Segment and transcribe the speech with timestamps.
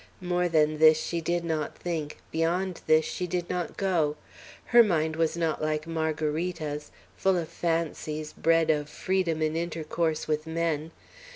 [0.19, 4.15] More than this she did not think; beyond this she did not go.
[4.65, 10.47] Her mind was not like Margarita's, full of fancies bred of freedom in intercourse with
[10.47, 10.89] men.